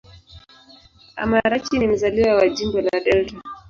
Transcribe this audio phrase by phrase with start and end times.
[1.15, 3.35] Amarachi ni mzaliwa wa Jimbo la Delta.